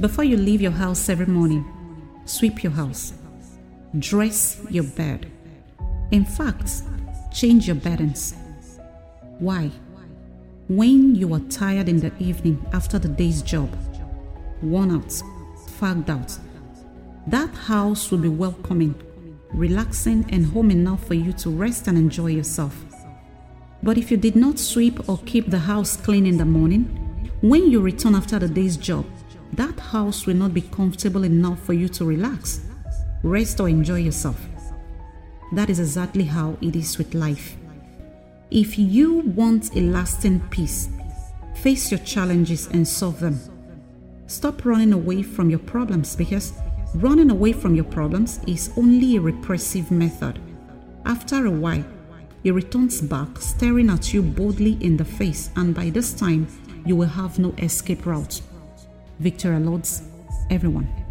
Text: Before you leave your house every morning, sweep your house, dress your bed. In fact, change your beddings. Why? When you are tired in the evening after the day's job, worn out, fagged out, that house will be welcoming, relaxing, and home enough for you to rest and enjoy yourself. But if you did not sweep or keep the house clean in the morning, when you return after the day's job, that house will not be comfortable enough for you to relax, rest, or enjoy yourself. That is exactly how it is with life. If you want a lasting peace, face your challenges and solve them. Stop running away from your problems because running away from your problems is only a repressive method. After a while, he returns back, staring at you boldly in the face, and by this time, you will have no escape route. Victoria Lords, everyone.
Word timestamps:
Before 0.00 0.24
you 0.24 0.36
leave 0.36 0.62
your 0.62 0.72
house 0.72 1.08
every 1.10 1.26
morning, 1.26 1.64
sweep 2.24 2.62
your 2.62 2.72
house, 2.72 3.12
dress 3.98 4.58
your 4.70 4.84
bed. 4.84 5.30
In 6.10 6.24
fact, 6.24 6.82
change 7.30 7.66
your 7.66 7.76
beddings. 7.76 8.34
Why? 9.38 9.70
When 10.68 11.14
you 11.14 11.34
are 11.34 11.40
tired 11.40 11.88
in 11.88 12.00
the 12.00 12.12
evening 12.18 12.64
after 12.72 12.98
the 12.98 13.08
day's 13.08 13.42
job, 13.42 13.70
worn 14.62 14.90
out, 14.92 15.22
fagged 15.78 16.08
out, 16.08 16.38
that 17.26 17.50
house 17.54 18.10
will 18.10 18.18
be 18.18 18.28
welcoming, 18.28 18.94
relaxing, 19.52 20.24
and 20.30 20.46
home 20.46 20.70
enough 20.70 21.06
for 21.06 21.14
you 21.14 21.34
to 21.34 21.50
rest 21.50 21.86
and 21.86 21.98
enjoy 21.98 22.28
yourself. 22.28 22.74
But 23.82 23.98
if 23.98 24.10
you 24.10 24.16
did 24.16 24.36
not 24.36 24.58
sweep 24.58 25.08
or 25.08 25.18
keep 25.26 25.50
the 25.50 25.58
house 25.58 25.96
clean 25.96 26.24
in 26.24 26.38
the 26.38 26.46
morning, 26.46 26.84
when 27.42 27.70
you 27.70 27.80
return 27.80 28.14
after 28.14 28.38
the 28.38 28.48
day's 28.48 28.76
job, 28.76 29.04
that 29.54 29.78
house 29.78 30.26
will 30.26 30.36
not 30.36 30.54
be 30.54 30.62
comfortable 30.62 31.24
enough 31.24 31.60
for 31.62 31.74
you 31.74 31.88
to 31.90 32.04
relax, 32.04 32.60
rest, 33.22 33.60
or 33.60 33.68
enjoy 33.68 33.98
yourself. 33.98 34.40
That 35.52 35.68
is 35.68 35.78
exactly 35.78 36.24
how 36.24 36.56
it 36.62 36.74
is 36.74 36.96
with 36.96 37.14
life. 37.14 37.56
If 38.50 38.78
you 38.78 39.18
want 39.20 39.76
a 39.76 39.80
lasting 39.80 40.40
peace, 40.48 40.88
face 41.56 41.90
your 41.90 42.00
challenges 42.00 42.66
and 42.68 42.86
solve 42.86 43.20
them. 43.20 43.38
Stop 44.26 44.64
running 44.64 44.94
away 44.94 45.22
from 45.22 45.50
your 45.50 45.58
problems 45.58 46.16
because 46.16 46.54
running 46.94 47.30
away 47.30 47.52
from 47.52 47.74
your 47.74 47.84
problems 47.84 48.40
is 48.46 48.72
only 48.76 49.16
a 49.16 49.20
repressive 49.20 49.90
method. 49.90 50.38
After 51.04 51.44
a 51.46 51.50
while, 51.50 51.84
he 52.42 52.50
returns 52.50 53.00
back, 53.00 53.38
staring 53.38 53.90
at 53.90 54.12
you 54.14 54.22
boldly 54.22 54.78
in 54.80 54.96
the 54.96 55.04
face, 55.04 55.50
and 55.56 55.74
by 55.74 55.90
this 55.90 56.12
time, 56.12 56.46
you 56.86 56.96
will 56.96 57.08
have 57.08 57.38
no 57.38 57.54
escape 57.58 58.06
route. 58.06 58.40
Victoria 59.22 59.60
Lords, 59.60 60.02
everyone. 60.50 61.01